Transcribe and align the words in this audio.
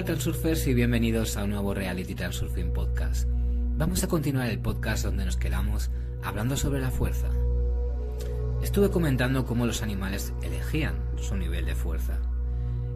Hola 0.00 0.06
Transurfers 0.06 0.66
y 0.66 0.72
bienvenidos 0.72 1.36
a 1.36 1.44
un 1.44 1.50
nuevo 1.50 1.74
Reality 1.74 2.14
Transurfing 2.14 2.72
Podcast. 2.72 3.28
Vamos 3.76 4.02
a 4.02 4.08
continuar 4.08 4.48
el 4.48 4.58
podcast 4.58 5.04
donde 5.04 5.26
nos 5.26 5.36
quedamos 5.36 5.90
hablando 6.22 6.56
sobre 6.56 6.80
la 6.80 6.90
fuerza. 6.90 7.28
Estuve 8.62 8.88
comentando 8.88 9.44
cómo 9.44 9.66
los 9.66 9.82
animales 9.82 10.32
elegían 10.42 10.94
su 11.20 11.36
nivel 11.36 11.66
de 11.66 11.74
fuerza. 11.74 12.18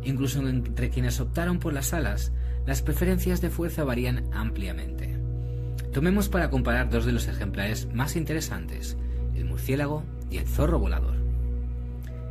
Incluso 0.03 0.48
entre 0.48 0.89
quienes 0.89 1.21
optaron 1.21 1.59
por 1.59 1.75
las 1.75 1.93
alas, 1.93 2.32
las 2.64 2.81
preferencias 2.81 3.43
de 3.43 3.50
fuerza 3.50 3.84
varían 3.84 4.25
ampliamente. 4.32 5.14
Tomemos 5.93 6.31
para 6.31 6.48
comparar 6.48 6.89
dos 6.89 7.04
de 7.04 7.12
los 7.12 7.29
ejemplares 7.29 7.86
más 7.93 8.17
interesantes, 8.17 8.96
el 9.34 9.45
murciélago 9.45 10.04
y 10.31 10.39
el 10.39 10.48
zorro 10.48 10.79
volador. 10.79 11.17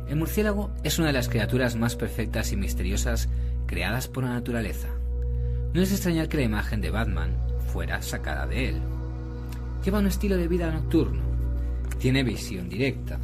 El 0.08 0.16
murciélago 0.16 0.72
es 0.82 0.98
una 0.98 1.06
de 1.06 1.12
las 1.12 1.28
criaturas 1.28 1.76
más 1.76 1.94
perfectas 1.94 2.50
y 2.50 2.56
misteriosas 2.56 3.28
creadas 3.66 4.08
por 4.08 4.24
la 4.24 4.30
naturaleza. 4.30 4.88
No 5.72 5.80
es 5.80 5.90
extrañar 5.90 6.28
que 6.28 6.36
la 6.36 6.44
imagen 6.44 6.80
de 6.80 6.90
Batman 6.90 7.36
fuera 7.72 8.00
sacada 8.02 8.46
de 8.46 8.68
él. 8.68 8.76
Lleva 9.84 9.98
un 9.98 10.06
estilo 10.06 10.36
de 10.36 10.48
vida 10.48 10.70
nocturno. 10.70 11.22
Tiene 11.98 12.22
visión 12.22 12.68
directa. 12.68 13.18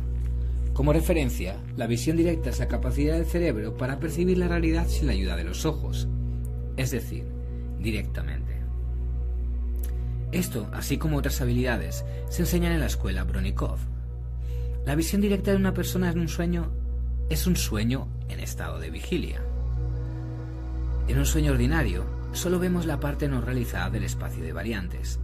Como 0.72 0.92
referencia, 0.92 1.56
la 1.76 1.86
visión 1.86 2.16
directa 2.16 2.50
es 2.50 2.58
la 2.58 2.68
capacidad 2.68 3.14
del 3.14 3.26
cerebro 3.26 3.76
para 3.76 3.98
percibir 3.98 4.38
la 4.38 4.48
realidad 4.48 4.86
sin 4.88 5.06
la 5.06 5.12
ayuda 5.12 5.36
de 5.36 5.44
los 5.44 5.64
ojos, 5.64 6.08
es 6.76 6.90
decir, 6.90 7.24
directamente. 7.78 8.60
Esto, 10.32 10.68
así 10.72 10.96
como 10.96 11.16
otras 11.16 11.40
habilidades, 11.40 12.04
se 12.28 12.42
enseñan 12.42 12.72
en 12.72 12.80
la 12.80 12.86
escuela 12.86 13.24
Bronikov. 13.24 13.78
La 14.86 14.94
visión 14.94 15.20
directa 15.20 15.50
de 15.50 15.56
una 15.56 15.74
persona 15.74 16.10
en 16.10 16.20
un 16.20 16.28
sueño 16.28 16.70
es 17.28 17.46
un 17.46 17.56
sueño 17.56 18.08
en 18.28 18.40
estado 18.40 18.78
de 18.78 18.90
vigilia. 18.90 19.42
En 21.10 21.18
un 21.18 21.26
sueño 21.26 21.50
ordinario, 21.50 22.04
solo 22.30 22.60
vemos 22.60 22.86
la 22.86 23.00
parte 23.00 23.26
no 23.26 23.40
realizada 23.40 23.90
del 23.90 24.04
espacio 24.04 24.44
de 24.44 24.52
variantes. 24.52 25.18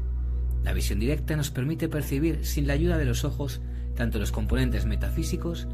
La 0.64 0.72
visión 0.72 0.98
directa 0.98 1.36
nos 1.36 1.52
permite 1.52 1.88
percibir 1.88 2.44
sin 2.44 2.66
la 2.66 2.72
ayuda 2.72 2.98
de 2.98 3.04
los 3.04 3.24
ojos 3.24 3.60
tanto 3.94 4.18
los 4.18 4.32
componentes 4.32 4.84
metafísicos 4.84 5.68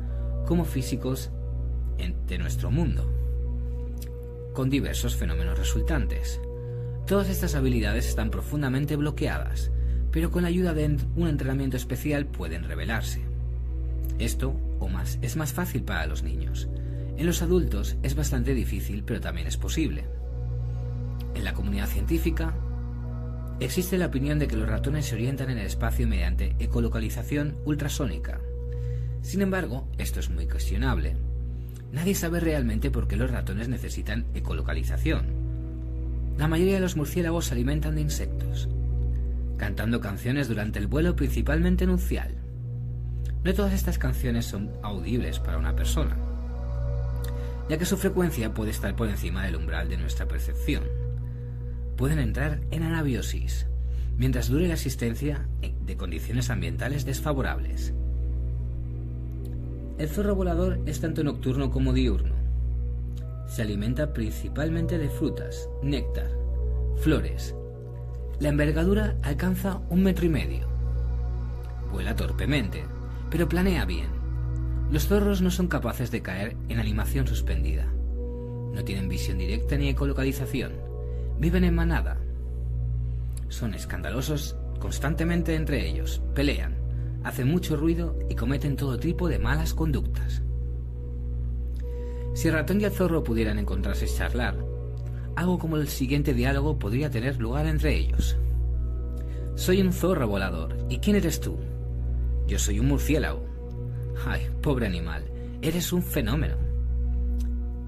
como 0.46 0.66
físicos 0.66 1.30
de 2.26 2.36
nuestro 2.36 2.70
mundo, 2.70 3.10
con 4.52 4.68
diversos 4.68 5.16
fenómenos 5.16 5.58
resultantes. 5.58 6.38
Todas 7.06 7.30
estas 7.30 7.54
habilidades 7.54 8.06
están 8.06 8.28
profundamente 8.28 8.96
bloqueadas, 8.96 9.70
pero 10.10 10.30
con 10.30 10.42
la 10.42 10.48
ayuda 10.48 10.74
de 10.74 10.94
un 11.16 11.26
entrenamiento 11.26 11.78
especial 11.78 12.26
pueden 12.26 12.64
revelarse. 12.64 13.22
Esto, 14.18 14.54
o 14.78 14.88
más, 14.88 15.18
es 15.22 15.36
más 15.36 15.54
fácil 15.54 15.84
para 15.84 16.06
los 16.06 16.22
niños, 16.22 16.68
en 17.22 17.26
los 17.28 17.40
adultos 17.40 17.96
es 18.02 18.16
bastante 18.16 18.52
difícil, 18.52 19.04
pero 19.04 19.20
también 19.20 19.46
es 19.46 19.56
posible. 19.56 20.04
En 21.36 21.44
la 21.44 21.54
comunidad 21.54 21.86
científica, 21.86 22.52
existe 23.60 23.96
la 23.96 24.06
opinión 24.06 24.40
de 24.40 24.48
que 24.48 24.56
los 24.56 24.68
ratones 24.68 25.06
se 25.06 25.14
orientan 25.14 25.48
en 25.50 25.58
el 25.58 25.66
espacio 25.66 26.08
mediante 26.08 26.56
ecolocalización 26.58 27.58
ultrasónica. 27.64 28.40
Sin 29.20 29.40
embargo, 29.40 29.88
esto 29.98 30.18
es 30.18 30.30
muy 30.30 30.48
cuestionable. 30.48 31.14
Nadie 31.92 32.16
sabe 32.16 32.40
realmente 32.40 32.90
por 32.90 33.06
qué 33.06 33.14
los 33.14 33.30
ratones 33.30 33.68
necesitan 33.68 34.26
ecolocalización. 34.34 35.26
La 36.38 36.48
mayoría 36.48 36.74
de 36.74 36.80
los 36.80 36.96
murciélagos 36.96 37.46
se 37.46 37.54
alimentan 37.54 37.94
de 37.94 38.00
insectos, 38.00 38.68
cantando 39.58 40.00
canciones 40.00 40.48
durante 40.48 40.80
el 40.80 40.88
vuelo 40.88 41.14
principalmente 41.14 41.86
nupcial. 41.86 42.34
No 43.44 43.54
todas 43.54 43.74
estas 43.74 43.98
canciones 43.98 44.44
son 44.44 44.72
audibles 44.82 45.38
para 45.38 45.58
una 45.58 45.76
persona 45.76 46.21
ya 47.72 47.78
que 47.78 47.86
su 47.86 47.96
frecuencia 47.96 48.52
puede 48.52 48.70
estar 48.70 48.94
por 48.94 49.08
encima 49.08 49.46
del 49.46 49.56
umbral 49.56 49.88
de 49.88 49.96
nuestra 49.96 50.28
percepción. 50.28 50.82
Pueden 51.96 52.18
entrar 52.18 52.60
en 52.70 52.82
anabiosis, 52.82 53.66
mientras 54.18 54.50
dure 54.50 54.68
la 54.68 54.74
existencia 54.74 55.48
de 55.80 55.96
condiciones 55.96 56.50
ambientales 56.50 57.06
desfavorables. 57.06 57.94
El 59.96 60.06
zorro 60.06 60.34
volador 60.34 60.80
es 60.84 61.00
tanto 61.00 61.24
nocturno 61.24 61.70
como 61.70 61.94
diurno. 61.94 62.34
Se 63.46 63.62
alimenta 63.62 64.12
principalmente 64.12 64.98
de 64.98 65.08
frutas, 65.08 65.66
néctar, 65.82 66.28
flores. 66.98 67.54
La 68.38 68.50
envergadura 68.50 69.16
alcanza 69.22 69.80
un 69.88 70.02
metro 70.02 70.26
y 70.26 70.28
medio. 70.28 70.68
Vuela 71.90 72.14
torpemente, 72.14 72.84
pero 73.30 73.48
planea 73.48 73.86
bien 73.86 74.11
los 74.92 75.06
zorros 75.08 75.40
no 75.40 75.50
son 75.50 75.68
capaces 75.68 76.10
de 76.10 76.20
caer 76.20 76.54
en 76.68 76.78
animación 76.78 77.26
suspendida. 77.26 77.86
No 78.74 78.84
tienen 78.84 79.08
visión 79.08 79.38
directa 79.38 79.78
ni 79.78 79.88
ecolocalización. 79.88 80.72
Viven 81.38 81.64
en 81.64 81.74
manada. 81.74 82.20
Son 83.48 83.72
escandalosos 83.72 84.54
constantemente 84.78 85.54
entre 85.54 85.88
ellos, 85.88 86.20
pelean, 86.34 86.76
hacen 87.24 87.48
mucho 87.48 87.74
ruido 87.74 88.18
y 88.28 88.34
cometen 88.34 88.76
todo 88.76 88.98
tipo 88.98 89.28
de 89.28 89.38
malas 89.38 89.72
conductas. 89.72 90.42
Si 92.34 92.48
el 92.48 92.54
ratón 92.54 92.78
y 92.82 92.84
el 92.84 92.92
zorro 92.92 93.24
pudieran 93.24 93.58
encontrarse 93.58 94.06
charlar, 94.06 94.62
algo 95.36 95.58
como 95.58 95.78
el 95.78 95.88
siguiente 95.88 96.34
diálogo 96.34 96.78
podría 96.78 97.08
tener 97.08 97.38
lugar 97.38 97.64
entre 97.64 97.96
ellos. 97.96 98.36
Soy 99.54 99.80
un 99.80 99.94
zorro 99.94 100.28
volador. 100.28 100.76
¿Y 100.90 100.98
quién 100.98 101.16
eres 101.16 101.40
tú? 101.40 101.56
Yo 102.46 102.58
soy 102.58 102.78
un 102.78 102.88
murciélago. 102.88 103.51
Ay, 104.26 104.48
pobre 104.60 104.86
animal, 104.86 105.24
eres 105.62 105.92
un 105.92 106.02
fenómeno. 106.02 106.56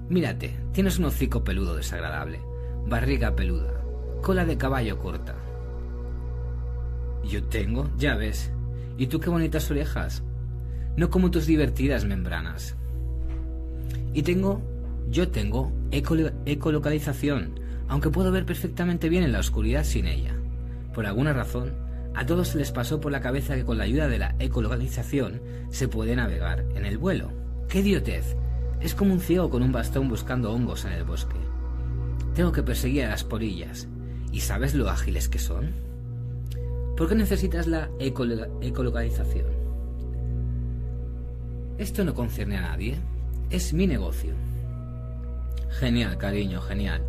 Mírate, 0.09 0.55
tienes 0.71 0.99
un 0.99 1.05
hocico 1.05 1.43
peludo 1.43 1.75
desagradable, 1.75 2.39
barriga 2.85 3.35
peluda, 3.35 3.81
cola 4.21 4.45
de 4.45 4.57
caballo 4.57 4.99
corta. 4.99 5.35
Yo 7.23 7.43
tengo, 7.45 7.89
ya 7.97 8.15
ves. 8.15 8.51
¿Y 8.97 9.07
tú 9.07 9.19
qué 9.19 9.29
bonitas 9.29 9.69
orejas? 9.71 10.23
No 10.95 11.09
como 11.09 11.31
tus 11.31 11.47
divertidas 11.47 12.05
membranas. 12.05 12.75
Y 14.13 14.21
tengo, 14.21 14.61
yo 15.09 15.29
tengo 15.29 15.71
ecolocalización, 15.91 17.59
aunque 17.87 18.09
puedo 18.09 18.31
ver 18.31 18.45
perfectamente 18.45 19.09
bien 19.09 19.23
en 19.23 19.31
la 19.31 19.39
oscuridad 19.39 19.83
sin 19.83 20.07
ella. 20.07 20.35
Por 20.93 21.05
alguna 21.05 21.33
razón, 21.33 21.73
a 22.15 22.25
todos 22.25 22.55
les 22.55 22.71
pasó 22.71 23.01
por 23.01 23.11
la 23.11 23.21
cabeza 23.21 23.55
que 23.55 23.65
con 23.65 23.77
la 23.77 23.83
ayuda 23.83 24.07
de 24.07 24.19
la 24.19 24.35
ecolocalización 24.39 25.41
se 25.69 25.87
puede 25.87 26.15
navegar 26.15 26.65
en 26.75 26.85
el 26.85 26.97
vuelo. 26.97 27.31
¡Qué 27.67 27.79
idiotez! 27.79 28.35
Es 28.79 28.95
como 28.95 29.13
un 29.13 29.19
ciego 29.19 29.49
con 29.49 29.63
un 29.63 29.71
bastón 29.71 30.07
buscando 30.07 30.53
hongos 30.53 30.85
en 30.85 30.93
el 30.93 31.03
bosque. 31.03 31.35
Tengo 32.33 32.51
que 32.51 32.63
perseguir 32.63 33.05
a 33.05 33.09
las 33.09 33.23
porillas. 33.23 33.87
¿Y 34.31 34.41
sabes 34.41 34.75
lo 34.75 34.89
ágiles 34.89 35.27
que 35.27 35.39
son? 35.39 35.71
¿Por 36.95 37.09
qué 37.09 37.15
necesitas 37.15 37.67
la 37.67 37.89
ecolocalización? 37.99 39.47
Esto 41.77 42.05
no 42.05 42.13
concierne 42.13 42.57
a 42.57 42.61
nadie. 42.61 42.95
Es 43.49 43.73
mi 43.73 43.87
negocio. 43.87 44.33
Genial, 45.79 46.17
cariño, 46.17 46.61
genial. 46.61 47.03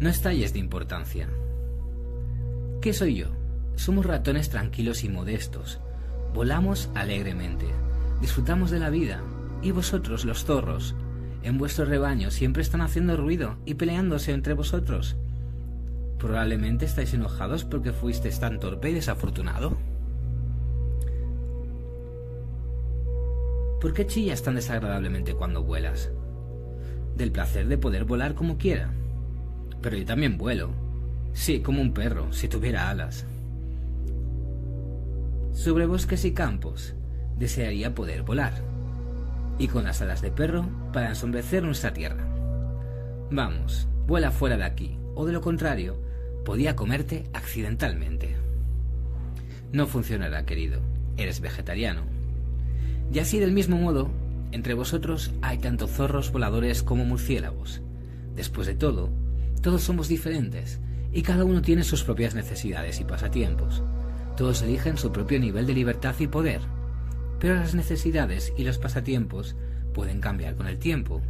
No 0.00 0.08
estalles 0.08 0.52
de 0.52 0.58
importancia. 0.58 1.28
¿Qué 2.80 2.92
soy 2.92 3.16
yo? 3.16 3.37
Somos 3.78 4.04
ratones 4.04 4.50
tranquilos 4.50 5.04
y 5.04 5.08
modestos. 5.08 5.78
Volamos 6.34 6.90
alegremente. 6.96 7.66
Disfrutamos 8.20 8.72
de 8.72 8.80
la 8.80 8.90
vida. 8.90 9.22
Y 9.62 9.70
vosotros, 9.70 10.24
los 10.24 10.44
zorros, 10.44 10.96
en 11.44 11.58
vuestro 11.58 11.84
rebaño 11.84 12.32
siempre 12.32 12.62
están 12.62 12.80
haciendo 12.80 13.16
ruido 13.16 13.56
y 13.64 13.74
peleándose 13.74 14.32
entre 14.32 14.54
vosotros. 14.54 15.14
Probablemente 16.18 16.86
estáis 16.86 17.14
enojados 17.14 17.64
porque 17.64 17.92
fuisteis 17.92 18.40
tan 18.40 18.58
torpe 18.58 18.90
y 18.90 18.94
desafortunado. 18.94 19.78
¿Por 23.80 23.92
qué 23.94 24.08
chillas 24.08 24.42
tan 24.42 24.56
desagradablemente 24.56 25.34
cuando 25.34 25.62
vuelas? 25.62 26.10
Del 27.16 27.30
placer 27.30 27.68
de 27.68 27.78
poder 27.78 28.06
volar 28.06 28.34
como 28.34 28.58
quiera. 28.58 28.90
Pero 29.80 29.96
yo 29.96 30.04
también 30.04 30.36
vuelo. 30.36 30.70
Sí, 31.32 31.60
como 31.60 31.80
un 31.80 31.94
perro, 31.94 32.32
si 32.32 32.48
tuviera 32.48 32.90
alas. 32.90 33.24
Sobre 35.58 35.86
bosques 35.86 36.24
y 36.24 36.30
campos, 36.30 36.94
desearía 37.36 37.92
poder 37.92 38.22
volar. 38.22 38.62
Y 39.58 39.66
con 39.66 39.82
las 39.82 40.00
alas 40.00 40.22
de 40.22 40.30
perro 40.30 40.64
para 40.92 41.08
ensombrecer 41.08 41.64
nuestra 41.64 41.92
tierra. 41.92 42.24
Vamos, 43.32 43.88
vuela 44.06 44.30
fuera 44.30 44.56
de 44.56 44.62
aquí, 44.62 44.96
o 45.16 45.26
de 45.26 45.32
lo 45.32 45.40
contrario, 45.40 46.00
podía 46.44 46.76
comerte 46.76 47.28
accidentalmente. 47.32 48.36
No 49.72 49.88
funcionará, 49.88 50.46
querido. 50.46 50.80
Eres 51.16 51.40
vegetariano. 51.40 52.02
Y 53.12 53.18
así 53.18 53.40
del 53.40 53.50
mismo 53.50 53.78
modo, 53.78 54.12
entre 54.52 54.74
vosotros 54.74 55.32
hay 55.42 55.58
tanto 55.58 55.88
zorros 55.88 56.30
voladores 56.30 56.84
como 56.84 57.04
murciélagos. 57.04 57.82
Después 58.36 58.68
de 58.68 58.76
todo, 58.76 59.10
todos 59.60 59.82
somos 59.82 60.06
diferentes 60.06 60.78
y 61.12 61.22
cada 61.22 61.44
uno 61.44 61.62
tiene 61.62 61.82
sus 61.82 62.04
propias 62.04 62.36
necesidades 62.36 63.00
y 63.00 63.04
pasatiempos. 63.04 63.82
Todos 64.38 64.62
eligen 64.62 64.96
su 64.96 65.10
propio 65.10 65.40
nivel 65.40 65.66
de 65.66 65.74
libertad 65.74 66.14
y 66.20 66.28
poder, 66.28 66.60
pero 67.40 67.56
las 67.56 67.74
necesidades 67.74 68.52
y 68.56 68.62
los 68.62 68.78
pasatiempos 68.78 69.56
pueden 69.92 70.20
cambiar 70.20 70.54
con 70.54 70.68
el 70.68 70.78
tiempo. 70.78 71.20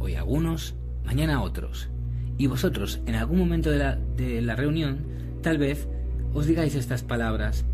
Hoy 0.00 0.16
algunos, 0.16 0.74
mañana 1.04 1.40
otros, 1.40 1.88
y 2.36 2.48
vosotros 2.48 2.98
en 3.06 3.14
algún 3.14 3.38
momento 3.38 3.70
de 3.70 3.78
la, 3.78 3.94
de 3.94 4.42
la 4.42 4.56
reunión 4.56 5.06
tal 5.40 5.58
vez 5.58 5.86
os 6.34 6.46
digáis 6.46 6.74
estas 6.74 7.04
palabras 7.04 7.64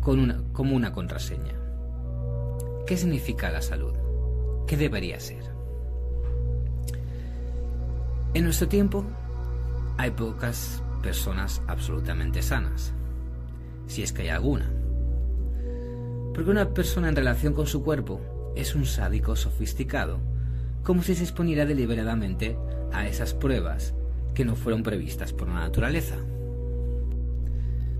con 0.00 0.20
una, 0.20 0.40
como 0.54 0.74
una 0.74 0.94
contraseña. 0.94 1.52
¿Qué 2.86 2.96
significa 2.96 3.50
la 3.50 3.60
salud? 3.60 3.92
¿Qué 4.66 4.78
debería 4.78 5.20
ser? 5.20 5.44
En 8.32 8.44
nuestro 8.44 8.68
tiempo 8.68 9.04
hay 9.98 10.12
pocas 10.12 10.82
personas 11.02 11.60
absolutamente 11.66 12.40
sanas, 12.40 12.94
si 13.88 14.02
es 14.04 14.12
que 14.12 14.22
hay 14.22 14.28
alguna. 14.28 14.70
Porque 16.32 16.50
una 16.50 16.72
persona 16.72 17.08
en 17.08 17.16
relación 17.16 17.52
con 17.52 17.66
su 17.66 17.82
cuerpo 17.82 18.20
es 18.54 18.76
un 18.76 18.86
sádico 18.86 19.34
sofisticado, 19.34 20.20
como 20.84 21.02
si 21.02 21.16
se 21.16 21.24
exponiera 21.24 21.66
deliberadamente 21.66 22.56
a 22.92 23.08
esas 23.08 23.34
pruebas 23.34 23.94
que 24.34 24.44
no 24.44 24.54
fueron 24.54 24.84
previstas 24.84 25.32
por 25.32 25.48
la 25.48 25.54
naturaleza. 25.54 26.16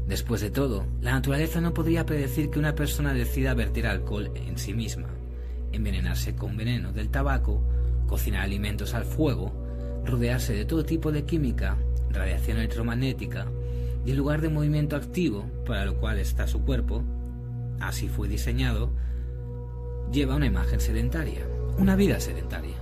Después 0.06 0.40
de 0.40 0.50
todo, 0.50 0.87
la 1.02 1.12
naturaleza 1.12 1.61
no 1.61 1.75
podría 1.75 2.06
predecir 2.06 2.49
que 2.49 2.58
una 2.58 2.75
persona 2.75 3.12
decida 3.12 3.55
vertir 3.55 3.87
alcohol 3.87 4.31
en 4.35 4.56
sí 4.56 4.73
misma, 4.73 5.08
envenenarse 5.73 6.35
con 6.35 6.56
veneno 6.56 6.93
del 6.93 7.11
tabaco, 7.11 7.62
cocinar 8.06 8.43
alimentos 8.43 8.94
al 8.94 9.05
fuego, 9.05 9.52
rodearse 10.05 10.55
de 10.55 10.64
todo 10.64 10.85
tipo 10.85 11.12
de 11.12 11.25
química, 11.25 11.76
radiación 12.11 12.58
electromagnética 12.58 13.49
y 14.08 14.14
lugar 14.14 14.40
de 14.40 14.49
movimiento 14.49 14.96
activo 14.96 15.44
para 15.66 15.84
lo 15.84 15.99
cual 15.99 16.19
está 16.19 16.46
su 16.46 16.62
cuerpo, 16.62 17.05
así 17.78 18.08
fue 18.08 18.26
diseñado, 18.26 18.90
lleva 20.10 20.37
una 20.37 20.46
imagen 20.46 20.81
sedentaria, 20.81 21.46
una 21.76 21.94
vida 21.94 22.19
sedentaria. 22.19 22.75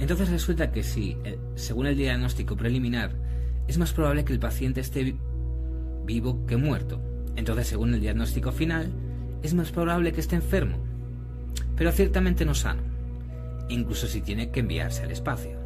Entonces 0.00 0.30
resulta 0.30 0.72
que 0.72 0.82
si, 0.82 1.16
eh, 1.22 1.38
según 1.54 1.86
el 1.86 1.96
diagnóstico 1.96 2.56
preliminar, 2.56 3.12
es 3.68 3.78
más 3.78 3.92
probable 3.92 4.24
que 4.24 4.32
el 4.32 4.40
paciente 4.40 4.80
esté 4.80 5.14
vivo 6.04 6.44
que 6.46 6.56
muerto. 6.56 7.00
Entonces, 7.36 7.68
según 7.68 7.94
el 7.94 8.00
diagnóstico 8.00 8.50
final, 8.50 8.90
es 9.44 9.54
más 9.54 9.70
probable 9.70 10.12
que 10.12 10.22
esté 10.22 10.34
enfermo, 10.34 10.78
pero 11.76 11.92
ciertamente 11.92 12.44
no 12.44 12.54
sano, 12.54 12.82
incluso 13.68 14.08
si 14.08 14.22
tiene 14.22 14.50
que 14.50 14.58
enviarse 14.58 15.04
al 15.04 15.12
espacio. 15.12 15.56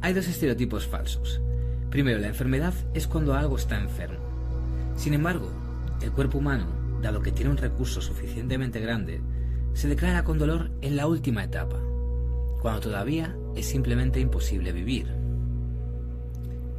Hay 0.00 0.14
dos 0.14 0.28
estereotipos 0.28 0.86
falsos. 0.86 1.42
Primero, 1.90 2.18
la 2.18 2.28
enfermedad 2.28 2.74
es 2.94 3.06
cuando 3.06 3.34
algo 3.34 3.56
está 3.56 3.78
enfermo. 3.78 4.18
Sin 4.96 5.14
embargo, 5.14 5.50
el 6.02 6.12
cuerpo 6.12 6.38
humano, 6.38 6.66
dado 7.00 7.22
que 7.22 7.32
tiene 7.32 7.50
un 7.50 7.56
recurso 7.56 8.00
suficientemente 8.00 8.80
grande, 8.80 9.20
se 9.72 9.88
declara 9.88 10.24
con 10.24 10.38
dolor 10.38 10.70
en 10.82 10.96
la 10.96 11.06
última 11.06 11.44
etapa, 11.44 11.76
cuando 12.60 12.80
todavía 12.80 13.36
es 13.54 13.66
simplemente 13.66 14.20
imposible 14.20 14.72
vivir. 14.72 15.06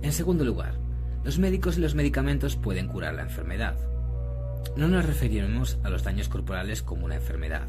En 0.01 0.11
segundo 0.11 0.45
lugar, 0.45 0.75
los 1.23 1.39
médicos 1.39 1.77
y 1.77 1.81
los 1.81 1.95
medicamentos 1.95 2.55
pueden 2.55 2.87
curar 2.87 3.15
la 3.15 3.23
enfermedad. 3.23 3.77
No 4.75 4.87
nos 4.87 5.05
referiremos 5.05 5.79
a 5.83 5.89
los 5.89 6.03
daños 6.03 6.29
corporales 6.29 6.83
como 6.83 7.05
una 7.05 7.15
enfermedad. 7.15 7.67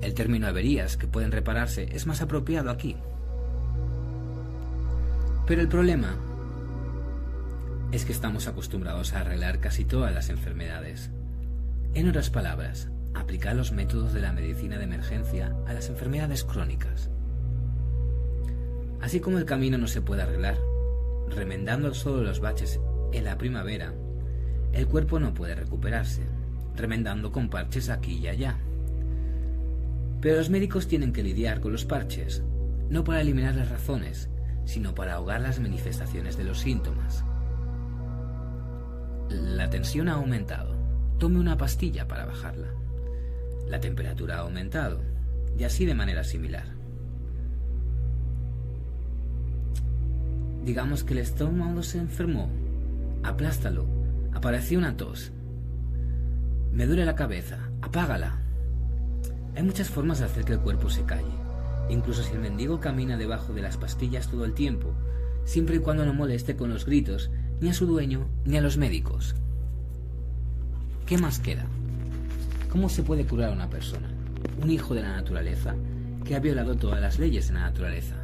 El 0.00 0.14
término 0.14 0.46
averías 0.46 0.96
que 0.96 1.06
pueden 1.06 1.32
repararse 1.32 1.88
es 1.92 2.06
más 2.06 2.22
apropiado 2.22 2.70
aquí. 2.70 2.96
Pero 5.46 5.60
el 5.60 5.68
problema 5.68 6.16
es 7.92 8.04
que 8.04 8.12
estamos 8.12 8.48
acostumbrados 8.48 9.12
a 9.12 9.20
arreglar 9.20 9.60
casi 9.60 9.84
todas 9.84 10.12
las 10.12 10.28
enfermedades. 10.28 11.10
En 11.94 12.08
otras 12.08 12.30
palabras, 12.30 12.90
aplicar 13.14 13.56
los 13.56 13.72
métodos 13.72 14.12
de 14.12 14.20
la 14.20 14.32
medicina 14.32 14.76
de 14.76 14.84
emergencia 14.84 15.54
a 15.66 15.72
las 15.72 15.88
enfermedades 15.88 16.44
crónicas. 16.44 17.10
Así 19.00 19.20
como 19.20 19.38
el 19.38 19.44
camino 19.44 19.78
no 19.78 19.86
se 19.86 20.02
puede 20.02 20.22
arreglar, 20.22 20.58
remendando 21.28 21.94
solo 21.94 22.22
los 22.22 22.40
baches 22.40 22.80
en 23.12 23.24
la 23.24 23.38
primavera, 23.38 23.94
el 24.72 24.86
cuerpo 24.86 25.20
no 25.20 25.32
puede 25.32 25.54
recuperarse, 25.54 26.22
remendando 26.74 27.32
con 27.32 27.48
parches 27.48 27.88
aquí 27.88 28.18
y 28.18 28.28
allá. 28.28 28.58
Pero 30.20 30.36
los 30.36 30.50
médicos 30.50 30.88
tienen 30.88 31.12
que 31.12 31.22
lidiar 31.22 31.60
con 31.60 31.72
los 31.72 31.84
parches, 31.84 32.42
no 32.90 33.04
para 33.04 33.20
eliminar 33.20 33.54
las 33.54 33.70
razones, 33.70 34.28
sino 34.64 34.94
para 34.94 35.14
ahogar 35.14 35.40
las 35.40 35.60
manifestaciones 35.60 36.36
de 36.36 36.44
los 36.44 36.58
síntomas. 36.58 37.24
La 39.36 39.68
tensión 39.68 40.08
ha 40.08 40.14
aumentado. 40.14 40.74
Tome 41.18 41.38
una 41.38 41.58
pastilla 41.58 42.08
para 42.08 42.24
bajarla. 42.24 42.68
La 43.68 43.80
temperatura 43.80 44.36
ha 44.36 44.40
aumentado, 44.40 45.02
y 45.58 45.64
así 45.64 45.84
de 45.84 45.94
manera 45.94 46.24
similar. 46.24 46.64
Digamos 50.64 51.04
que 51.04 51.12
el 51.12 51.18
estómago 51.18 51.82
se 51.82 51.98
enfermó. 51.98 52.48
Aplástalo. 53.22 53.86
Apareció 54.32 54.78
una 54.78 54.96
tos. 54.96 55.32
Me 56.72 56.86
duele 56.86 57.04
la 57.04 57.14
cabeza. 57.14 57.58
Apágala. 57.82 58.38
Hay 59.54 59.62
muchas 59.62 59.90
formas 59.90 60.20
de 60.20 60.24
hacer 60.24 60.44
que 60.44 60.54
el 60.54 60.60
cuerpo 60.60 60.88
se 60.88 61.04
calle. 61.04 61.24
Incluso 61.90 62.22
si 62.22 62.32
el 62.32 62.40
mendigo 62.40 62.80
camina 62.80 63.18
debajo 63.18 63.52
de 63.52 63.60
las 63.60 63.76
pastillas 63.76 64.28
todo 64.28 64.46
el 64.46 64.54
tiempo, 64.54 64.94
siempre 65.44 65.76
y 65.76 65.80
cuando 65.80 66.06
no 66.06 66.14
moleste 66.14 66.56
con 66.56 66.70
los 66.70 66.86
gritos 66.86 67.30
ni 67.60 67.68
a 67.70 67.74
su 67.74 67.86
dueño 67.86 68.26
ni 68.44 68.56
a 68.56 68.60
los 68.60 68.76
médicos. 68.76 69.34
¿Qué 71.06 71.18
más 71.18 71.38
queda? 71.38 71.66
¿Cómo 72.70 72.88
se 72.88 73.02
puede 73.02 73.24
curar 73.24 73.50
a 73.50 73.52
una 73.52 73.70
persona, 73.70 74.08
un 74.62 74.70
hijo 74.70 74.94
de 74.94 75.02
la 75.02 75.16
naturaleza, 75.16 75.74
que 76.24 76.34
ha 76.34 76.40
violado 76.40 76.74
todas 76.74 77.00
las 77.00 77.18
leyes 77.18 77.48
de 77.48 77.54
la 77.54 77.60
naturaleza? 77.60 78.16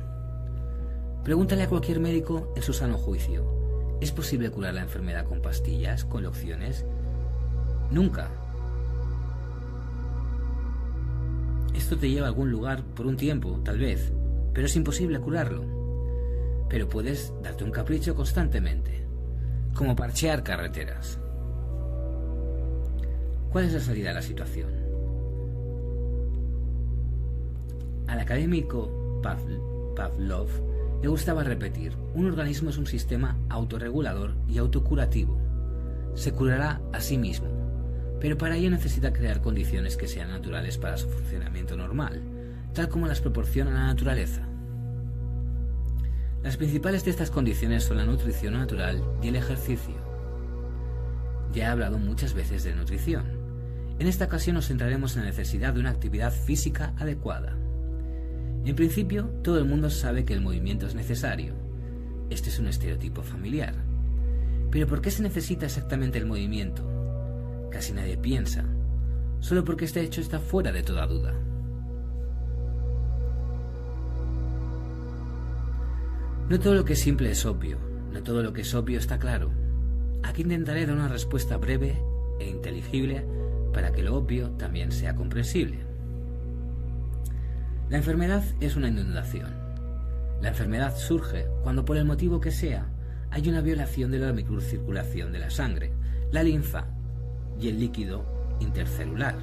Pregúntale 1.25 1.63
a 1.63 1.69
cualquier 1.69 2.01
médico 2.01 2.53
en 2.57 2.63
su 2.63 2.73
sano 2.73 2.99
juicio. 2.99 3.99
¿Es 4.01 4.11
posible 4.11 4.51
curar 4.51 4.75
la 4.75 4.83
enfermedad 4.83 5.25
con 5.25 5.41
pastillas, 5.41 6.05
con 6.05 6.25
lociones? 6.25 6.85
Nunca. 7.93 8.29
Esto 11.75 11.97
te 11.97 12.11
lleva 12.11 12.27
a 12.27 12.29
algún 12.31 12.51
lugar 12.51 12.83
por 12.83 13.07
un 13.07 13.17
tiempo, 13.17 13.61
tal 13.65 13.79
vez, 13.79 14.13
pero 14.53 14.67
es 14.67 14.75
imposible 14.75 15.21
curarlo. 15.21 15.65
Pero 16.69 16.89
puedes 16.89 17.33
darte 17.43 17.63
un 17.63 17.71
capricho 17.71 18.17
constantemente, 18.17 19.02
como 19.75 19.97
parchear 19.97 20.43
carreteras. 20.43 21.19
¿Cuál 23.51 23.67
es 23.67 23.75
la 23.75 23.81
salida 23.81 24.09
de 24.09 24.15
la 24.15 24.23
situación? 24.23 24.71
Al 28.07 28.21
académico 28.21 29.21
Pavlov 29.23 30.49
le 31.03 31.09
gustaba 31.09 31.43
repetir, 31.43 31.97
un 32.15 32.27
organismo 32.27 32.71
es 32.71 32.79
un 32.79 32.87
sistema 32.87 33.37
autorregulador 33.49 34.35
y 34.49 34.59
autocurativo. 34.59 35.37
Se 36.15 36.33
curará 36.33 36.81
a 36.93 37.01
sí 37.01 37.19
mismo, 37.19 37.49
pero 38.21 38.39
para 38.39 38.57
ello 38.57 38.71
necesita 38.71 39.13
crear 39.13 39.41
condiciones 39.41 39.97
que 39.97 40.07
sean 40.07 40.31
naturales 40.31 40.79
para 40.79 40.97
su 40.97 41.09
funcionamiento 41.09 41.77
normal, 41.77 42.23
tal 42.73 42.89
como 42.89 43.09
las 43.09 43.21
proporciona 43.21 43.73
la 43.73 43.87
naturaleza. 43.87 44.47
Las 46.43 46.57
principales 46.57 47.05
de 47.05 47.13
estas 47.13 47.31
condiciones 47.31 47.85
son 47.85 47.99
la 47.99 48.05
nutrición 48.05 48.55
natural 48.55 49.01
y 49.23 49.29
el 49.29 49.37
ejercicio. 49.37 49.95
Ya 51.53 51.65
he 51.65 51.67
hablado 51.67 51.99
muchas 51.99 52.35
veces 52.35 52.65
de 52.65 52.75
nutrición. 52.75 53.23
En 54.01 54.09
esta 54.09 54.25
ocasión 54.25 54.55
nos 54.55 54.67
centraremos 54.67 55.15
en 55.15 55.23
la 55.23 55.29
necesidad 55.29 55.73
de 55.73 55.81
una 55.81 55.91
actividad 55.91 56.33
física 56.33 56.95
adecuada. 56.99 57.57
En 58.65 58.75
principio, 58.75 59.27
todo 59.45 59.59
el 59.59 59.67
mundo 59.67 59.89
sabe 59.89 60.25
que 60.25 60.35
el 60.35 60.41
movimiento 60.41 60.87
es 60.87 60.97
necesario. 60.97 61.55
Este 62.29 62.49
es 62.49 62.59
un 62.59 62.67
estereotipo 62.67 63.23
familiar. 63.23 63.75
Pero 64.73 64.89
¿por 64.89 65.01
qué 65.01 65.13
se 65.13 65.23
necesita 65.23 65.67
exactamente 65.67 66.19
el 66.19 66.27
movimiento? 66.27 66.83
Casi 67.71 67.93
nadie 67.93 68.17
piensa, 68.17 68.65
solo 69.39 69.65
porque 69.65 69.85
este 69.85 70.01
hecho 70.01 70.21
está 70.21 70.41
fuera 70.41 70.73
de 70.73 70.83
toda 70.83 71.07
duda. 71.07 71.35
No 76.49 76.59
todo 76.59 76.75
lo 76.75 76.85
que 76.85 76.95
es 76.95 77.01
simple 77.01 77.31
es 77.31 77.47
obvio, 77.47 77.79
no 78.13 78.23
todo 78.23 78.43
lo 78.43 78.53
que 78.53 78.63
es 78.63 78.75
obvio 78.75 78.99
está 78.99 79.19
claro. 79.19 79.51
Aquí 80.23 80.43
intentaré 80.43 80.87
dar 80.87 80.97
una 80.97 81.09
respuesta 81.09 81.57
breve 81.57 81.97
e 82.41 82.49
inteligible 82.49 83.25
para 83.73 83.93
que 83.93 84.03
lo 84.03 84.17
obvio 84.17 84.51
también 84.51 84.93
sea 84.93 85.15
comprensible. 85.15 85.79
La 87.89 87.97
enfermedad 87.97 88.45
es 88.61 88.77
una 88.77 88.89
inundación. 88.89 89.51
La 90.41 90.49
enfermedad 90.49 90.97
surge 90.97 91.47
cuando 91.63 91.85
por 91.85 91.97
el 91.97 92.05
motivo 92.05 92.41
que 92.41 92.51
sea 92.51 92.87
hay 93.31 93.49
una 93.49 93.61
violación 93.61 94.11
de 94.11 94.19
la 94.19 94.33
microcirculación 94.33 95.33
de 95.33 95.39
la 95.39 95.51
sangre, 95.51 95.93
la 96.33 96.43
linfa 96.43 96.87
y 97.59 97.69
el 97.69 97.79
líquido 97.79 98.25
intercelular. 98.61 99.37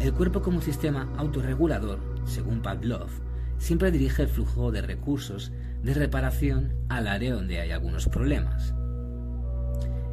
El 0.00 0.12
cuerpo 0.12 0.42
como 0.42 0.60
sistema 0.60 1.12
autorregulador, 1.16 2.00
según 2.24 2.62
Pavlov, 2.62 3.08
siempre 3.58 3.92
dirige 3.92 4.22
el 4.22 4.28
flujo 4.28 4.72
de 4.72 4.82
recursos 4.82 5.52
de 5.84 5.92
reparación 5.92 6.72
al 6.88 7.06
área 7.06 7.34
donde 7.34 7.60
hay 7.60 7.70
algunos 7.70 8.08
problemas. 8.08 8.74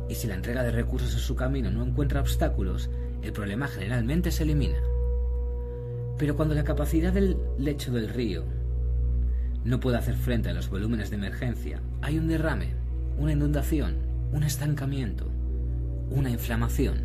Y 0.09 0.15
si 0.15 0.27
la 0.27 0.35
entrega 0.35 0.63
de 0.63 0.71
recursos 0.71 1.13
en 1.13 1.19
su 1.19 1.33
camino 1.37 1.71
no 1.71 1.85
encuentra 1.85 2.19
obstáculos, 2.19 2.89
el 3.21 3.31
problema 3.31 3.69
generalmente 3.69 4.31
se 4.31 4.43
elimina. 4.43 4.79
Pero 6.17 6.35
cuando 6.35 6.55
la 6.55 6.65
capacidad 6.65 7.13
del 7.13 7.37
lecho 7.57 7.93
del 7.93 8.09
río 8.09 8.43
no 9.63 9.79
puede 9.79 9.97
hacer 9.97 10.15
frente 10.15 10.49
a 10.49 10.53
los 10.53 10.69
volúmenes 10.69 11.09
de 11.09 11.15
emergencia, 11.15 11.81
hay 12.01 12.19
un 12.19 12.27
derrame, 12.27 12.73
una 13.17 13.31
inundación, 13.31 13.95
un 14.33 14.43
estancamiento, 14.43 15.31
una 16.09 16.31
inflamación. 16.31 16.99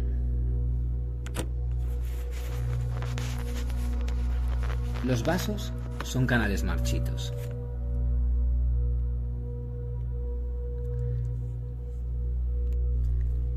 Los 5.05 5.23
vasos 5.23 5.73
son 6.03 6.27
canales 6.27 6.65
marchitos. 6.65 7.33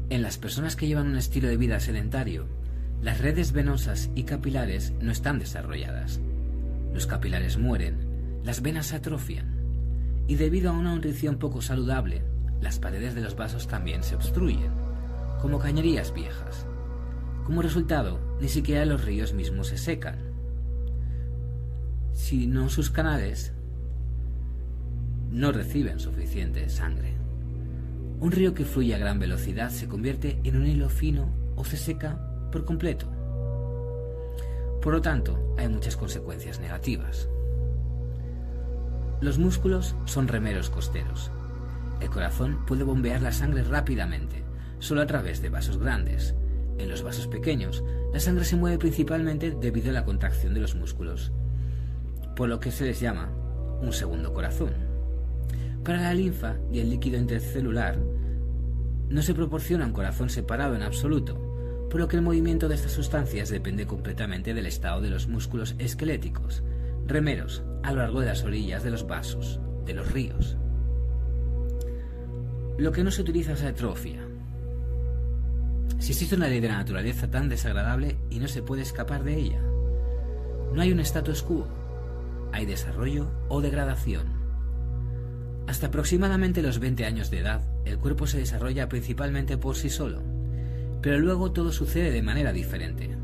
En 0.09 0.21
las 0.21 0.37
personas 0.37 0.75
que 0.75 0.87
llevan 0.87 1.07
un 1.07 1.17
estilo 1.17 1.47
de 1.47 1.57
vida 1.57 1.79
sedentario, 1.79 2.47
las 3.01 3.19
redes 3.19 3.51
venosas 3.51 4.09
y 4.15 4.23
capilares 4.23 4.93
no 5.01 5.11
están 5.11 5.39
desarrolladas. 5.39 6.19
Los 6.93 7.07
capilares 7.07 7.57
mueren, 7.57 8.41
las 8.43 8.61
venas 8.61 8.87
se 8.87 8.95
atrofian 8.95 9.55
y 10.27 10.35
debido 10.35 10.71
a 10.71 10.73
una 10.73 10.93
nutrición 10.93 11.37
poco 11.37 11.61
saludable, 11.61 12.23
las 12.61 12.79
paredes 12.79 13.15
de 13.15 13.21
los 13.21 13.35
vasos 13.35 13.67
también 13.67 14.03
se 14.03 14.15
obstruyen, 14.15 14.71
como 15.41 15.59
cañerías 15.59 16.13
viejas. 16.13 16.65
Como 17.45 17.61
resultado, 17.61 18.19
ni 18.41 18.47
siquiera 18.47 18.85
los 18.85 19.03
ríos 19.05 19.33
mismos 19.33 19.67
se 19.67 19.77
secan 19.77 20.29
sino 22.19 22.69
sus 22.69 22.89
canales 22.89 23.53
no 25.31 25.51
reciben 25.51 25.99
suficiente 25.99 26.67
sangre. 26.69 27.18
Un 28.19 28.31
río 28.31 28.53
que 28.53 28.65
fluye 28.65 28.93
a 28.95 28.97
gran 28.97 29.19
velocidad 29.19 29.69
se 29.69 29.87
convierte 29.87 30.39
en 30.43 30.57
un 30.57 30.67
hilo 30.67 30.89
fino 30.89 31.33
o 31.55 31.63
se 31.63 31.77
seca 31.77 32.19
por 32.51 32.65
completo. 32.65 33.07
Por 34.81 34.93
lo 34.93 35.01
tanto, 35.01 35.55
hay 35.57 35.67
muchas 35.67 35.97
consecuencias 35.97 36.59
negativas. 36.59 37.29
Los 39.21 39.37
músculos 39.37 39.95
son 40.05 40.27
remeros 40.27 40.69
costeros. 40.69 41.31
El 41.99 42.09
corazón 42.09 42.65
puede 42.65 42.83
bombear 42.83 43.21
la 43.21 43.31
sangre 43.31 43.63
rápidamente, 43.63 44.43
solo 44.79 45.01
a 45.01 45.07
través 45.07 45.41
de 45.41 45.49
vasos 45.49 45.77
grandes. 45.77 46.35
En 46.77 46.89
los 46.89 47.03
vasos 47.03 47.27
pequeños, 47.27 47.83
la 48.13 48.19
sangre 48.19 48.45
se 48.45 48.55
mueve 48.55 48.77
principalmente 48.77 49.51
debido 49.51 49.89
a 49.89 49.93
la 49.93 50.05
contracción 50.05 50.53
de 50.53 50.61
los 50.61 50.75
músculos 50.75 51.33
por 52.39 52.47
lo 52.47 52.61
que 52.61 52.71
se 52.71 52.85
les 52.85 53.01
llama 53.01 53.29
un 53.81 53.91
segundo 53.91 54.33
corazón. 54.33 54.88
Para 55.89 56.03
la 56.03 56.13
linfa 56.13 56.57
y 56.71 56.81
el 56.81 56.91
líquido 56.91 57.17
intercelular 57.17 57.97
no 59.09 59.23
se 59.23 59.33
proporciona 59.33 59.87
un 59.87 59.91
corazón 59.91 60.29
separado 60.29 60.75
en 60.75 60.83
absoluto, 60.83 61.87
por 61.89 61.99
lo 61.99 62.07
que 62.07 62.15
el 62.15 62.21
movimiento 62.21 62.69
de 62.69 62.75
estas 62.75 62.91
sustancias 62.91 63.49
depende 63.49 63.87
completamente 63.87 64.53
del 64.53 64.67
estado 64.67 65.01
de 65.01 65.09
los 65.09 65.27
músculos 65.27 65.73
esqueléticos, 65.79 66.61
remeros, 67.07 67.63
a 67.81 67.91
lo 67.91 68.03
largo 68.03 68.19
de 68.19 68.27
las 68.27 68.43
orillas 68.43 68.83
de 68.83 68.91
los 68.91 69.07
vasos, 69.07 69.59
de 69.87 69.95
los 69.95 70.11
ríos. 70.11 70.57
Lo 72.77 72.91
que 72.91 73.03
no 73.03 73.09
se 73.09 73.23
utiliza 73.23 73.53
es 73.53 73.63
atrofia. 73.63 74.21
Si 75.97 76.11
existe 76.11 76.35
una 76.35 76.49
ley 76.49 76.59
de 76.59 76.67
la 76.67 76.77
naturaleza 76.77 77.31
tan 77.31 77.49
desagradable 77.49 78.15
y 78.29 78.37
no 78.37 78.47
se 78.47 78.61
puede 78.61 78.83
escapar 78.83 79.23
de 79.23 79.37
ella, 79.37 79.61
no 80.71 80.83
hay 80.83 80.91
un 80.91 80.99
status 80.99 81.41
quo, 81.41 81.65
hay 82.51 82.67
desarrollo 82.67 83.31
o 83.47 83.59
degradación. 83.59 84.38
Hasta 85.69 85.85
aproximadamente 85.85 86.63
los 86.63 86.79
20 86.79 87.05
años 87.05 87.29
de 87.29 87.41
edad, 87.41 87.61
el 87.85 87.99
cuerpo 87.99 88.25
se 88.25 88.39
desarrolla 88.39 88.89
principalmente 88.89 89.55
por 89.55 89.75
sí 89.75 89.91
solo, 89.91 90.23
pero 90.99 91.19
luego 91.19 91.51
todo 91.51 91.71
sucede 91.71 92.09
de 92.09 92.23
manera 92.23 92.51
diferente. 92.51 93.15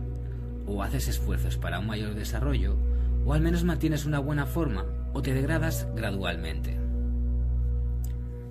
O 0.68 0.84
haces 0.84 1.08
esfuerzos 1.08 1.58
para 1.58 1.80
un 1.80 1.88
mayor 1.88 2.14
desarrollo, 2.14 2.78
o 3.26 3.34
al 3.34 3.42
menos 3.42 3.64
mantienes 3.64 4.06
una 4.06 4.20
buena 4.20 4.46
forma, 4.46 4.86
o 5.12 5.24
te 5.24 5.34
degradas 5.34 5.88
gradualmente. 5.96 6.78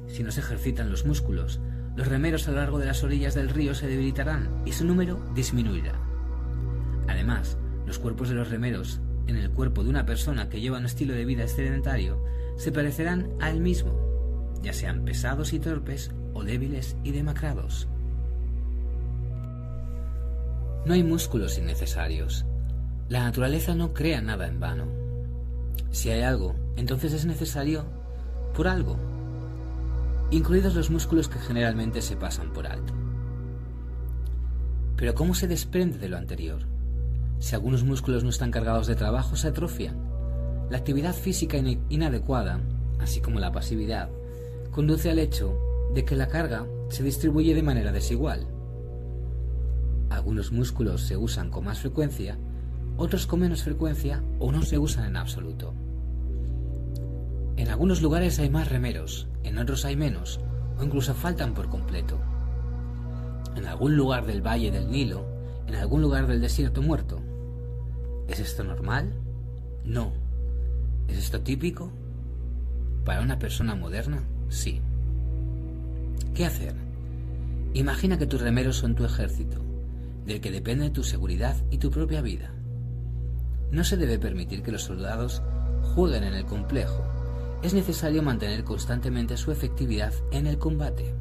Si 0.09 0.25
no 0.25 0.33
se 0.33 0.41
ejercitan 0.41 0.91
los 0.91 1.07
músculos, 1.07 1.61
los 1.95 2.09
remeros 2.09 2.49
a 2.49 2.51
lo 2.51 2.57
largo 2.57 2.81
de 2.81 2.87
las 2.87 3.05
orillas 3.05 3.35
del 3.35 3.49
río 3.49 3.77
se 3.77 3.87
debilitarán 3.87 4.49
y 4.67 4.73
su 4.73 4.85
número 4.85 5.25
disminuirá. 5.37 5.95
Además, 7.07 7.59
los 7.87 8.01
cuerpos 8.01 8.29
de 8.29 8.35
los 8.35 8.51
remeros 8.51 8.99
en 9.29 9.37
el 9.37 9.51
cuerpo 9.51 9.85
de 9.85 9.91
una 9.91 10.05
persona 10.05 10.49
que 10.49 10.61
lleva 10.61 10.79
un 10.79 10.87
estilo 10.87 11.15
de 11.15 11.25
vida 11.25 11.47
sedentario 11.47 12.19
se 12.57 12.73
parecerán 12.73 13.31
a 13.41 13.51
él 13.51 13.61
mismo, 13.61 13.93
ya 14.63 14.73
sean 14.73 15.05
pesados 15.05 15.53
y 15.53 15.59
torpes 15.59 16.11
o 16.33 16.45
débiles 16.45 16.97
y 17.05 17.13
demacrados. 17.13 17.89
No 20.85 20.93
hay 20.93 21.03
músculos 21.03 21.59
innecesarios. 21.59 22.45
La 23.09 23.25
naturaleza 23.25 23.75
no 23.75 23.95
crea 23.95 24.21
nada 24.21 24.47
en 24.47 24.61
vano. 24.61 24.87
Si 25.91 26.11
hay 26.11 26.23
algo, 26.23 26.55
entonces 26.77 27.13
es 27.13 27.25
necesario 27.25 27.87
por 28.55 28.69
algo, 28.69 28.97
incluidos 30.31 30.75
los 30.75 30.91
músculos 30.91 31.29
que 31.29 31.39
generalmente 31.39 32.03
se 32.03 32.17
pasan 32.17 32.53
por 32.53 32.67
alto. 32.67 32.93
Pero 34.97 35.15
¿cómo 35.15 35.35
se 35.35 35.49
desprende 35.49 35.99
de 35.99 36.09
lo 36.09 36.17
anterior? 36.17 36.61
Si 37.39 37.55
algunos 37.55 37.83
músculos 37.85 38.23
no 38.23 38.31
están 38.31 38.51
cargados 38.51 38.87
de 38.87 38.95
trabajo, 38.95 39.37
se 39.37 39.49
atrofian. 39.49 39.97
La 40.71 40.79
actividad 40.79 41.15
física 41.15 41.59
inadecuada, 41.89 42.61
así 42.99 43.21
como 43.21 43.41
la 43.41 43.53
pasividad, 43.53 44.11
conduce 44.71 45.11
al 45.11 45.19
hecho 45.19 45.59
de 45.95 46.05
que 46.05 46.17
la 46.17 46.29
carga 46.29 46.67
se 46.89 47.03
distribuye 47.03 47.55
de 47.55 47.63
manera 47.63 47.93
desigual. 47.93 48.47
Algunos 50.11 50.53
músculos 50.53 51.03
se 51.03 51.17
usan 51.17 51.51
con 51.51 51.65
más 51.65 51.81
frecuencia, 51.81 52.39
otros 52.97 53.27
con 53.27 53.41
menos 53.41 53.63
frecuencia 53.63 54.23
o 54.39 54.53
no 54.53 54.63
se 54.63 54.79
usan 54.79 55.05
en 55.07 55.17
absoluto. 55.17 55.75
En 57.57 57.69
algunos 57.69 58.03
lugares 58.03 58.39
hay 58.39 58.51
más 58.51 58.69
remeros, 58.69 59.29
en 59.43 59.59
otros 59.59 59.85
hay 59.85 59.97
menos, 59.97 60.41
o 60.79 60.85
incluso 60.85 61.15
faltan 61.15 61.55
por 61.55 61.69
completo. 61.69 62.19
En 63.57 63.67
algún 63.67 63.97
lugar 63.97 64.27
del 64.27 64.45
valle 64.45 64.71
del 64.71 64.91
Nilo 64.91 65.35
en 65.67 65.75
algún 65.77 66.03
lugar 66.03 66.27
del 66.27 66.41
desierto 66.41 66.83
muerto. 66.83 67.21
¿Es 68.29 68.41
esto 68.41 68.65
normal? 68.65 69.15
No. 69.85 70.13
¿Es 71.09 71.19
esto 71.19 71.41
típico? 71.41 71.91
Para 73.05 73.21
una 73.21 73.39
persona 73.39 73.75
moderna, 73.75 74.25
sí. 74.49 74.81
¿Qué 76.35 76.47
hacer? 76.47 76.75
Imagina 77.75 78.19
que 78.19 78.27
tus 78.27 78.41
remeros 78.41 78.77
son 78.77 78.95
tu 78.95 79.05
ejército, 79.05 79.61
del 80.27 80.41
que 80.41 80.51
depende 80.51 80.91
tu 80.91 81.03
seguridad 81.03 81.57
y 81.71 81.79
tu 81.79 81.91
propia 81.91 82.23
vida. 82.23 82.53
No 83.71 83.85
se 83.85 83.97
debe 83.97 84.19
permitir 84.19 84.63
que 84.63 84.73
los 84.73 84.83
soldados 84.83 85.43
jueguen 85.95 86.25
en 86.25 86.35
el 86.35 86.47
complejo. 86.47 87.05
Es 87.63 87.75
necesario 87.75 88.23
mantener 88.23 88.65
constantemente 88.65 89.37
su 89.37 89.51
efectividad 89.51 90.13
en 90.31 90.47
el 90.47 90.59
combate. 90.59 91.15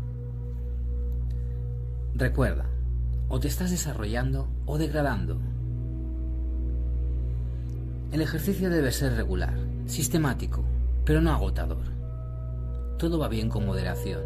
Recuerda, 2.16 2.70
o 3.30 3.40
te 3.40 3.48
estás 3.48 3.72
desarrollando 3.72 4.48
o 4.66 4.78
degradando. 4.78 5.40
El 8.12 8.22
ejercicio 8.22 8.70
debe 8.70 8.92
ser 8.92 9.16
regular, 9.16 9.58
sistemático, 9.86 10.64
pero 11.06 11.22
no 11.22 11.32
agotador. 11.32 11.86
Todo 12.98 13.20
va 13.20 13.28
bien 13.28 13.50
con 13.50 13.66
moderación, 13.66 14.22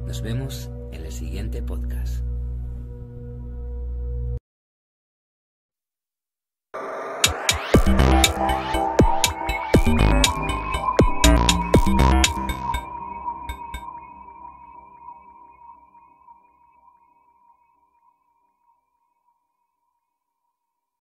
Nos 0.06 0.22
vemos 0.22 0.70
en 0.92 1.04
el 1.04 1.12
siguiente 1.12 1.62
podcast. 1.62 2.31